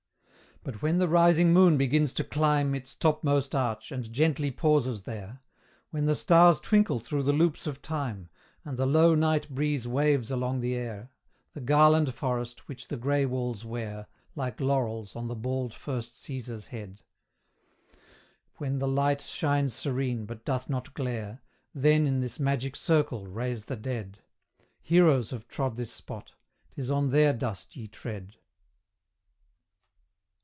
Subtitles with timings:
[0.63, 5.41] But when the rising moon begins to climb Its topmost arch, and gently pauses there;
[5.89, 8.29] When the stars twinkle through the loops of time,
[8.63, 11.09] And the low night breeze waves along the air,
[11.53, 16.67] The garland forest, which the grey walls wear, Like laurels on the bald first Caesar's
[16.67, 17.01] head;
[18.57, 21.41] When the light shines serene, but doth not glare,
[21.73, 24.19] Then in this magic circle raise the dead:
[24.79, 26.33] Heroes have trod this spot
[26.75, 28.35] 'tis on their dust ye tread.